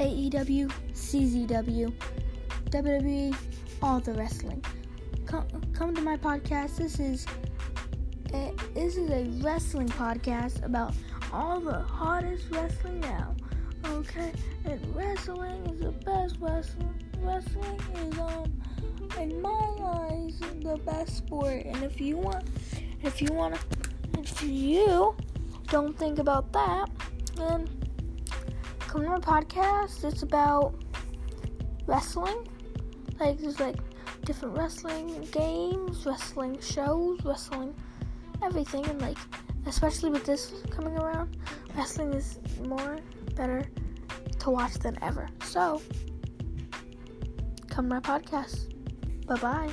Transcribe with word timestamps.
AEW, 0.00 0.72
CZW, 0.94 1.92
WWE, 2.70 3.36
all 3.82 4.00
the 4.00 4.14
wrestling. 4.14 4.64
Come, 5.26 5.46
come 5.74 5.94
to 5.94 6.00
my 6.00 6.16
podcast. 6.16 6.76
This 6.76 6.98
is 6.98 7.26
a, 8.32 8.54
this 8.72 8.96
is 8.96 9.10
a 9.10 9.24
wrestling 9.42 9.88
podcast 9.88 10.64
about 10.64 10.94
all 11.34 11.60
the 11.60 11.80
hottest 11.80 12.46
wrestling 12.50 13.00
now. 13.00 13.36
Okay, 13.84 14.32
and 14.64 14.96
wrestling 14.96 15.66
is 15.66 15.80
the 15.80 15.90
best 15.90 16.36
wrestling. 16.40 16.94
Wrestling 17.18 17.80
is 17.96 18.18
um 18.18 18.50
in 19.18 19.42
my 19.42 19.74
eyes 19.84 20.40
the 20.62 20.80
best 20.86 21.18
sport. 21.18 21.66
And 21.66 21.82
if 21.82 22.00
you 22.00 22.16
want, 22.16 22.44
if 23.02 23.20
you 23.20 23.34
want, 23.34 23.58
if 24.18 24.42
you 24.42 25.14
don't 25.68 25.98
think 25.98 26.18
about 26.18 26.50
that, 26.52 26.88
then 27.36 27.68
come 28.90 29.02
to 29.02 29.08
my 29.08 29.18
podcast. 29.18 30.02
It's 30.02 30.24
about 30.24 30.74
wrestling. 31.86 32.48
Like 33.20 33.38
there's 33.38 33.60
like 33.60 33.76
different 34.24 34.58
wrestling 34.58 35.28
games, 35.30 36.04
wrestling 36.04 36.58
shows, 36.60 37.20
wrestling 37.24 37.72
everything, 38.42 38.84
and 38.86 39.00
like 39.00 39.18
especially 39.66 40.10
with 40.10 40.24
this 40.24 40.52
coming 40.70 40.98
around, 40.98 41.36
wrestling 41.76 42.12
is 42.14 42.40
more 42.66 42.98
better 43.36 43.64
to 44.40 44.50
watch 44.50 44.74
than 44.74 44.98
ever. 45.04 45.28
So 45.44 45.80
come 47.68 47.88
to 47.88 47.94
my 47.94 48.00
podcast. 48.00 48.74
Bye 49.24 49.36
bye. 49.36 49.70